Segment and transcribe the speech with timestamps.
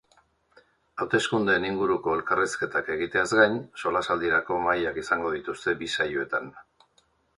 [1.03, 6.51] Hauteskundeen inguruko elkarrizketak egiteaz gain, solasaldirako mahaiak izango dituzte bi saioetan.